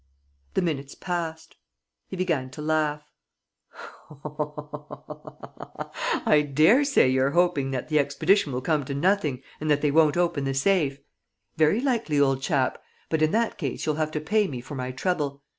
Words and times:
The 0.55 0.63
minutes 0.63 0.95
passed. 0.95 1.57
He 2.07 2.15
began 2.17 2.49
to 2.49 2.61
laugh: 2.63 3.03
"I 6.25 6.41
dare 6.41 6.83
say 6.85 7.07
you're 7.07 7.29
hoping 7.37 7.69
that 7.69 7.89
the 7.89 7.99
expedition 7.99 8.51
will 8.51 8.61
come 8.61 8.83
to 8.85 8.95
nothing 8.95 9.43
and 9.59 9.69
that 9.69 9.81
they 9.81 9.91
won't 9.91 10.17
open 10.17 10.45
the 10.45 10.55
safe?... 10.55 10.97
Very 11.55 11.79
likely, 11.81 12.19
old 12.19 12.41
chap! 12.41 12.81
But, 13.09 13.21
in 13.21 13.29
that 13.33 13.59
case, 13.59 13.85
you'll 13.85 13.93
have 14.01 14.09
to 14.13 14.19
pay 14.19 14.47
me 14.47 14.59
for 14.59 14.73
my 14.73 14.89
trouble. 14.89 15.43